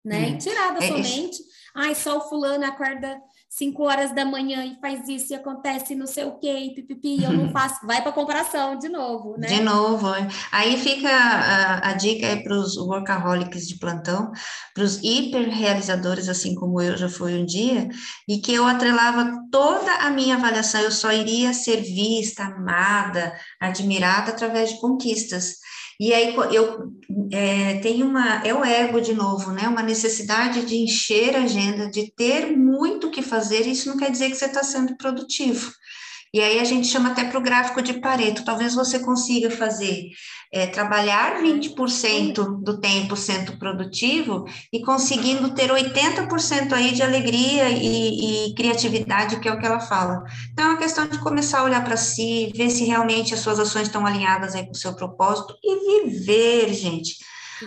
[0.04, 0.32] né?
[0.32, 1.38] E tirar da é, sua mente,
[1.76, 6.08] ai, só o fulano acorda 5 horas da manhã e faz isso e acontece não
[6.08, 7.86] sei o quê, e pipipi, eu não faço.
[7.86, 9.48] Vai para comparação de novo, né?
[9.48, 10.08] De novo.
[10.52, 14.32] Aí fica a, a dica é para os workaholics de plantão,
[14.74, 17.88] para os hiperrealizadores, assim como eu já fui um dia,
[18.28, 24.32] e que eu atrelava toda a minha avaliação, eu só iria ser vista, amada, admirada
[24.32, 25.58] através de conquistas.
[26.00, 26.92] E aí eu
[27.32, 29.68] é, tenho uma, é o ego de novo, né?
[29.68, 34.12] Uma necessidade de encher a agenda, de ter muito o que fazer, isso não quer
[34.12, 35.72] dizer que você está sendo produtivo.
[36.34, 38.43] E aí a gente chama até para o gráfico de Pareto.
[38.43, 40.10] Talvez você consiga fazer,
[40.52, 48.48] é, trabalhar 20% do tempo sendo produtivo e conseguindo ter 80% aí de alegria e,
[48.48, 50.24] e, criatividade, que é o que ela fala.
[50.52, 53.60] Então é uma questão de começar a olhar para si, ver se realmente as suas
[53.60, 57.17] ações estão alinhadas aí com o seu propósito e viver, gente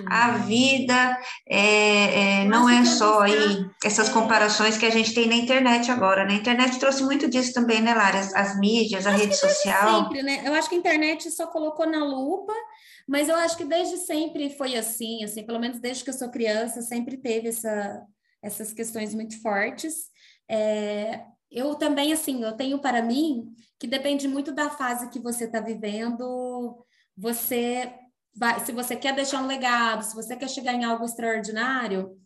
[0.09, 5.35] a vida é, é, não é só aí essas comparações que a gente tem na
[5.35, 6.25] internet agora.
[6.25, 8.19] Na internet trouxe muito disso também, né, Lara?
[8.19, 10.05] As, as mídias, a acho rede social.
[10.05, 10.43] Sempre, né?
[10.45, 12.53] Eu acho que a internet só colocou na lupa,
[13.07, 16.29] mas eu acho que desde sempre foi assim, assim, pelo menos desde que eu sou
[16.29, 18.03] criança, sempre teve essa,
[18.43, 20.11] essas questões muito fortes.
[20.49, 25.45] É, eu também, assim, eu tenho para mim que depende muito da fase que você
[25.45, 26.85] está vivendo,
[27.17, 27.93] você
[28.37, 32.17] vai, se você quer deixar um legado, se você quer chegar em algo extraordinário,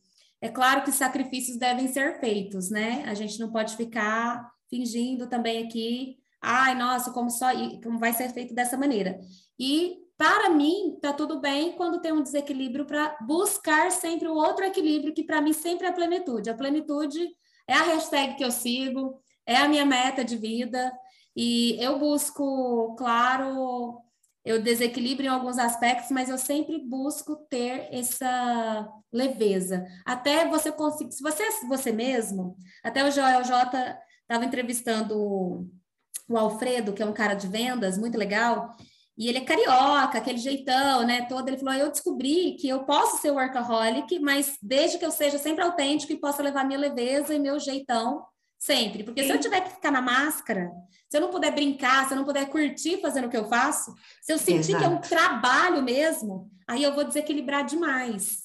[0.40, 3.04] é claro que sacrifícios devem ser feitos, né?
[3.06, 7.48] A gente não pode ficar fingindo também aqui, ai, nossa, como só
[7.82, 9.20] como vai ser feito dessa maneira.
[9.58, 14.64] E para mim, tá tudo bem quando tem um desequilíbrio para buscar sempre o outro
[14.64, 16.50] equilíbrio, que para mim sempre é a plenitude.
[16.50, 17.26] A plenitude
[17.66, 20.92] é a hashtag que eu sigo, é a minha meta de vida,
[21.34, 24.02] e eu busco, claro,
[24.44, 29.86] eu desequilibro em alguns aspectos, mas eu sempre busco ter essa leveza.
[30.04, 35.68] Até você conseguir, se você é você mesmo, até o Joel J estava entrevistando
[36.28, 38.76] o Alfredo, que é um cara de vendas muito legal,
[39.18, 43.18] e ele é carioca, aquele jeitão, né, todo, ele falou, eu descobri que eu posso
[43.18, 47.38] ser workaholic, mas desde que eu seja sempre autêntico e possa levar minha leveza e
[47.38, 48.24] meu jeitão
[48.60, 49.28] sempre, porque Sim.
[49.28, 50.70] se eu tiver que ficar na máscara,
[51.08, 53.94] se eu não puder brincar, se eu não puder curtir fazendo o que eu faço,
[54.20, 54.78] se eu sentir Exato.
[54.78, 58.42] que é um trabalho mesmo, aí eu vou desequilibrar demais,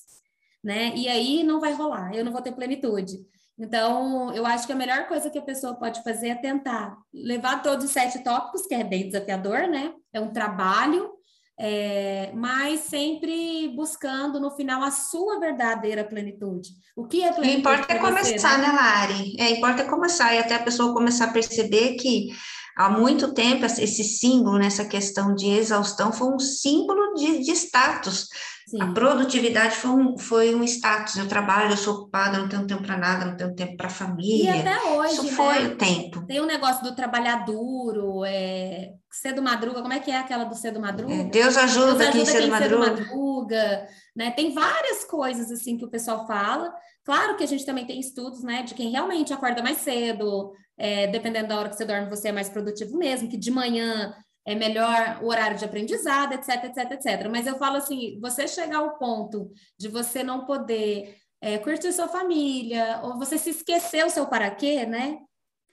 [0.64, 0.94] né?
[0.96, 3.18] E aí não vai rolar, eu não vou ter plenitude.
[3.58, 7.62] Então, eu acho que a melhor coisa que a pessoa pode fazer é tentar levar
[7.62, 9.94] todos os sete tópicos, que é bem desafiador, né?
[10.12, 11.12] É um trabalho,
[11.58, 16.70] é, mas sempre buscando no final a sua verdadeira plenitude.
[16.96, 17.56] O que é plenitude?
[17.56, 18.68] O importa é começar, né?
[18.68, 19.36] né, Lari?
[19.40, 22.28] É, importa é começar e até a pessoa começar a perceber que
[22.76, 28.28] há muito tempo esse símbolo, nessa questão de exaustão, foi um símbolo de, de status.
[28.68, 28.82] Sim.
[28.82, 31.18] A produtividade foi um, foi um status.
[31.18, 33.92] Eu trabalho, eu sou ocupada, não tenho tempo para nada, não tenho tempo para a
[33.92, 34.56] família.
[34.56, 35.14] E até hoje.
[35.14, 35.68] Isso foi né?
[35.68, 36.26] o tempo.
[36.26, 40.56] Tem um negócio do trabalhar duro, é, cedo madruga, como é que é aquela do
[40.56, 41.14] cedo madruga?
[41.14, 42.86] É, Deus ajuda, Deus ajuda quem, cedo, madruga.
[42.86, 43.88] cedo madruga.
[44.16, 44.32] Né?
[44.32, 46.74] Tem várias coisas assim que o pessoal fala.
[47.04, 51.06] Claro que a gente também tem estudos, né, de quem realmente acorda mais cedo, é,
[51.06, 54.12] dependendo da hora que você dorme, você é mais produtivo mesmo, que de manhã
[54.46, 57.30] é melhor o horário de aprendizado, etc, etc, etc.
[57.30, 62.08] Mas eu falo assim, você chegar ao ponto de você não poder é, curtir sua
[62.08, 65.18] família, ou você se esquecer o seu para quê, né?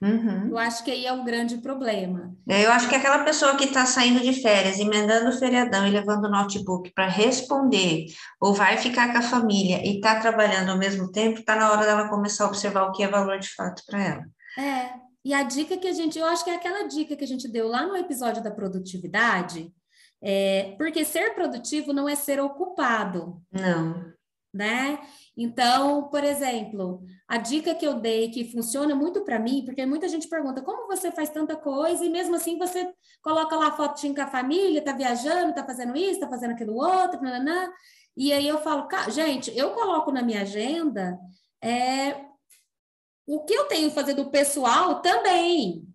[0.01, 0.49] Uhum.
[0.49, 2.35] Eu acho que aí é um grande problema.
[2.49, 5.91] É, eu acho que aquela pessoa que está saindo de férias, emendando o feriadão e
[5.91, 8.07] levando o notebook para responder,
[8.41, 11.85] ou vai ficar com a família e está trabalhando ao mesmo tempo, está na hora
[11.85, 14.23] dela começar a observar o que é valor de fato para ela.
[14.59, 14.89] É,
[15.23, 17.47] e a dica que a gente, eu acho que é aquela dica que a gente
[17.47, 19.73] deu lá no episódio da produtividade,
[20.21, 23.41] é, porque ser produtivo não é ser ocupado.
[23.51, 24.11] Não.
[24.53, 24.99] Né?
[25.35, 30.07] Então, por exemplo, a dica que eu dei que funciona muito para mim, porque muita
[30.07, 34.21] gente pergunta como você faz tanta coisa e mesmo assim você coloca lá fotinho com
[34.21, 37.71] a família, tá viajando, tá fazendo isso, tá fazendo aquilo outro, nananã.
[38.15, 41.17] E aí eu falo, gente, eu coloco na minha agenda
[41.59, 42.32] é,
[43.25, 45.87] o que eu tenho que fazer do pessoal também,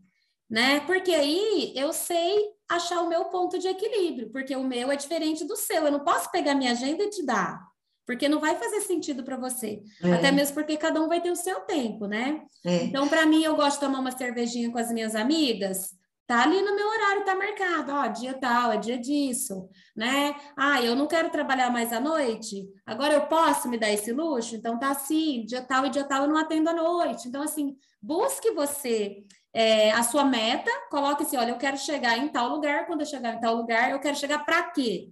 [0.48, 0.80] né?
[0.80, 5.44] Porque aí eu sei achar o meu ponto de equilíbrio, porque o meu é diferente
[5.44, 5.84] do seu.
[5.84, 7.60] Eu não posso pegar minha agenda e te dar,
[8.06, 9.82] porque não vai fazer sentido para você.
[10.02, 10.12] É.
[10.12, 12.42] Até mesmo porque cada um vai ter o seu tempo, né?
[12.64, 12.84] É.
[12.84, 15.97] Então, para mim, eu gosto de tomar uma cervejinha com as minhas amigas.
[16.28, 20.36] Tá ali no meu horário, tá marcado, ó, dia tal, é dia disso, né?
[20.54, 24.54] Ah, eu não quero trabalhar mais à noite, agora eu posso me dar esse luxo?
[24.54, 27.26] Então tá assim, dia tal e dia tal eu não atendo à noite.
[27.28, 32.28] Então, assim, busque você é, a sua meta, coloque assim, olha, eu quero chegar em
[32.28, 35.10] tal lugar, quando eu chegar em tal lugar, eu quero chegar para quê?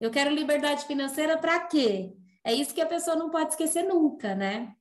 [0.00, 2.12] Eu quero liberdade financeira para quê?
[2.42, 4.74] É isso que a pessoa não pode esquecer nunca, né?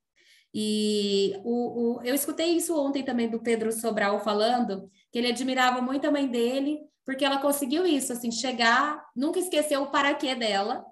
[0.57, 5.81] E o, o, eu escutei isso ontem também do Pedro Sobral falando que ele admirava
[5.81, 10.33] muito a mãe dele, porque ela conseguiu isso, assim, chegar, nunca esqueceu o para quê
[10.33, 10.85] dela,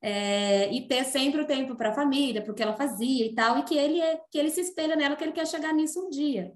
[0.00, 3.62] é, e ter sempre o tempo para a família, porque ela fazia e tal, e
[3.64, 6.50] que ele, é, que ele se espelha nela, que ele quer chegar nisso um dia.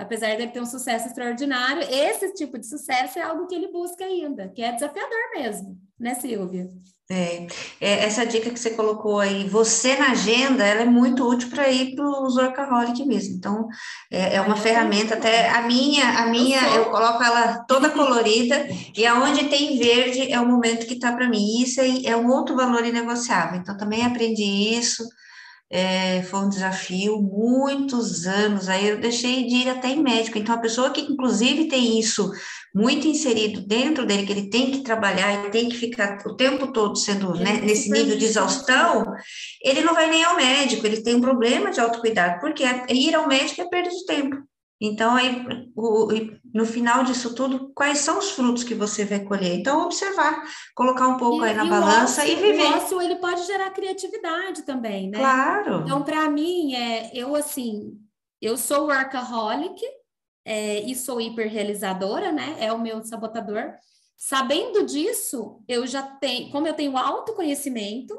[0.00, 4.04] Apesar dele ter um sucesso extraordinário, esse tipo de sucesso é algo que ele busca
[4.04, 6.68] ainda, que é desafiador mesmo, né, Silvia?
[7.12, 7.48] É,
[7.80, 11.68] é, essa dica que você colocou aí, você na agenda, ela é muito útil para
[11.68, 13.34] ir para os workaholic mesmo.
[13.34, 13.66] Então,
[14.08, 18.64] é, é uma ferramenta, até a minha, a minha, eu, eu coloco ela toda colorida,
[18.96, 21.60] e aonde tem verde é o momento que está para mim.
[21.60, 23.58] Isso aí é um outro valor inegociável.
[23.58, 25.04] Então, também aprendi isso
[25.72, 30.56] é, foi um desafio, muitos anos, aí eu deixei de ir até em médico, então
[30.56, 32.32] a pessoa que inclusive tem isso
[32.74, 36.72] muito inserido dentro dele, que ele tem que trabalhar e tem que ficar o tempo
[36.72, 39.04] todo sendo né, nesse nível de exaustão,
[39.62, 43.28] ele não vai nem ao médico, ele tem um problema de autocuidado, porque ir ao
[43.28, 44.49] médico é perda de tempo.
[44.80, 45.44] Então, aí,
[45.76, 46.08] o,
[46.54, 49.58] no final disso tudo, quais são os frutos que você vai colher?
[49.58, 50.42] Então, observar,
[50.74, 52.62] colocar um pouco e, aí na balança ócio, e viver.
[52.62, 55.18] O ócio, ele pode gerar criatividade também, né?
[55.18, 55.82] Claro.
[55.82, 57.92] Então, para mim, é, eu, assim,
[58.40, 59.84] eu sou workaholic
[60.46, 62.56] é, e sou hiperrealizadora, né?
[62.58, 63.74] É o meu sabotador.
[64.16, 68.18] Sabendo disso, eu já tenho, como eu tenho autoconhecimento,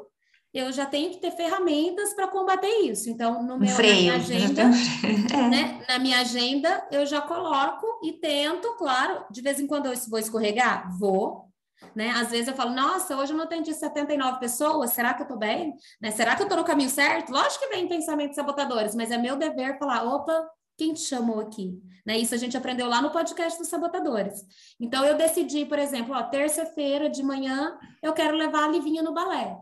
[0.52, 3.08] eu já tenho que ter ferramentas para combater isso.
[3.08, 4.62] Então, no meu, Freio, na minha agenda,
[5.32, 5.48] é.
[5.48, 9.94] né, na minha agenda, eu já coloco e tento, claro, de vez em quando eu
[10.08, 11.50] vou escorregar, vou.
[11.96, 12.10] Né?
[12.10, 15.38] Às vezes eu falo, nossa, hoje eu não atendi 79 pessoas, será que eu estou
[15.38, 15.74] bem?
[16.00, 16.10] Né?
[16.10, 17.32] Será que eu estou no caminho certo?
[17.32, 21.80] Lógico que vem pensamentos sabotadores, mas é meu dever falar, opa, quem te chamou aqui?
[22.06, 22.18] Né?
[22.18, 24.42] Isso a gente aprendeu lá no podcast dos sabotadores.
[24.80, 29.56] Então eu decidi, por exemplo, terça-feira de manhã eu quero levar a Livinha no balé.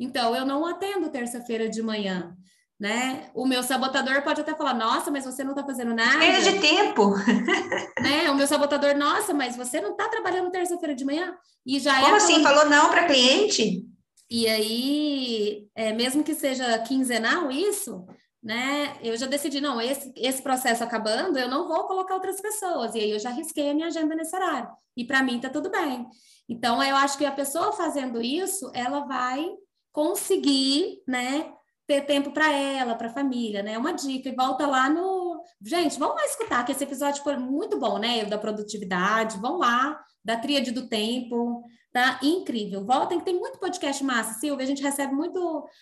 [0.00, 2.34] Então, eu não atendo terça-feira de manhã,
[2.80, 3.28] né?
[3.34, 6.18] O meu sabotador pode até falar, nossa, mas você não está fazendo nada.
[6.18, 7.14] Perda de tempo.
[8.00, 8.30] né?
[8.30, 11.36] O meu sabotador, nossa, mas você não está trabalhando terça-feira de manhã?
[11.66, 12.42] E já é Como é assim?
[12.42, 13.84] Falou não para cliente?
[14.30, 18.06] E aí, é, mesmo que seja quinzenal isso,
[18.42, 18.96] né?
[19.02, 22.94] Eu já decidi, não, esse, esse processo acabando, eu não vou colocar outras pessoas.
[22.94, 24.70] E aí eu já risquei a minha agenda nesse horário.
[24.96, 26.06] E para mim tá tudo bem.
[26.48, 29.46] Então, eu acho que a pessoa fazendo isso, ela vai
[29.92, 31.52] conseguir, né,
[31.86, 33.76] ter tempo para ela, para a família, né?
[33.76, 37.78] Uma dica e volta lá no, gente, vamos lá escutar que esse episódio foi muito
[37.80, 38.24] bom, né?
[38.24, 42.84] Da produtividade, vão lá, da tríade do tempo, tá incrível.
[42.84, 45.38] Voltem que tem muito podcast massa, Silvia, a gente recebe muito,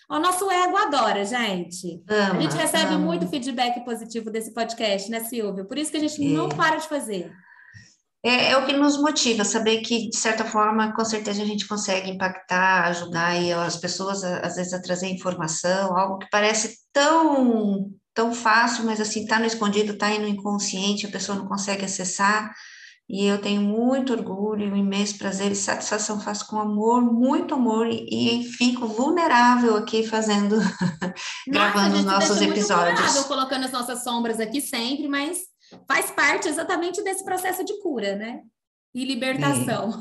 [0.09, 2.03] o nosso ego adora, gente.
[2.09, 3.05] Ama, a gente recebe ama.
[3.05, 5.63] muito feedback positivo desse podcast, né, Silvia?
[5.63, 6.29] Por isso que a gente é.
[6.29, 7.31] não para de fazer.
[8.23, 11.67] É, é, o que nos motiva, saber que, de certa forma, com certeza a gente
[11.67, 13.33] consegue impactar, ajudar
[13.65, 19.21] as pessoas, às vezes, a trazer informação, algo que parece tão, tão fácil, mas assim,
[19.23, 22.53] está no escondido, está aí no inconsciente, a pessoa não consegue acessar,
[23.09, 27.87] e eu tenho muito orgulho, um imenso prazer e satisfação, faço com amor, muito amor,
[27.87, 30.57] e, e fico vulnerável aqui fazendo,
[31.47, 33.23] gravando os nossos episódios.
[33.23, 35.48] colocando as nossas sombras aqui sempre, mas
[35.87, 38.43] faz parte exatamente desse processo de cura, né?
[38.93, 39.91] E libertação.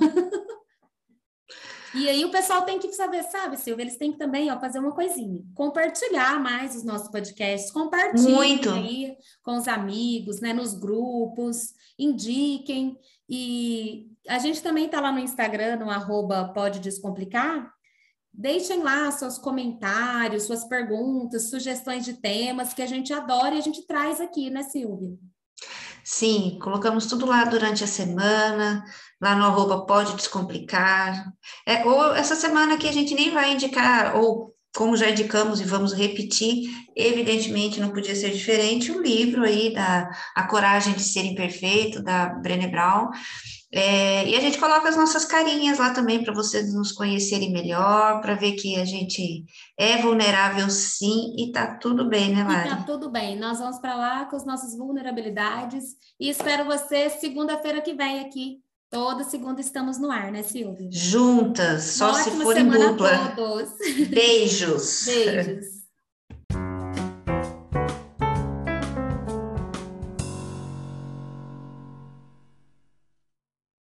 [1.94, 1.98] É.
[1.98, 4.78] e aí o pessoal tem que saber, sabe, Silvia, eles têm que também ó, fazer
[4.78, 11.74] uma coisinha, compartilhar mais os nossos podcasts, compartilhem aí com os amigos, né, nos grupos,
[11.98, 12.98] indiquem.
[13.28, 17.70] E a gente também está lá no Instagram, no arroba Pode Descomplicar.
[18.32, 23.62] Deixem lá seus comentários, suas perguntas, sugestões de temas que a gente adora e a
[23.62, 25.18] gente traz aqui, né, Silvia?
[26.04, 28.84] Sim, colocamos tudo lá durante a semana,
[29.20, 31.32] lá no arroba pode descomplicar.
[31.66, 35.64] É, ou essa semana que a gente nem vai indicar, ou como já indicamos e
[35.64, 41.24] vamos repetir, evidentemente não podia ser diferente, o livro aí da A Coragem de Ser
[41.24, 43.10] Imperfeito, da Brené Brown,
[43.70, 48.20] é, e a gente coloca as nossas carinhas lá também para vocês nos conhecerem melhor,
[48.22, 49.44] para ver que a gente
[49.78, 52.68] é vulnerável sim e tá tudo bem, né, Mari?
[52.68, 53.38] E tá tudo bem.
[53.38, 55.84] Nós vamos para lá com as nossas vulnerabilidades
[56.18, 58.60] e espero você segunda-feira que vem aqui.
[58.90, 60.88] Toda segunda estamos no ar, né, Silvia?
[60.90, 63.34] Juntas, só Uma se for em dupla.
[64.08, 65.04] Beijos.
[65.04, 65.77] Beijos.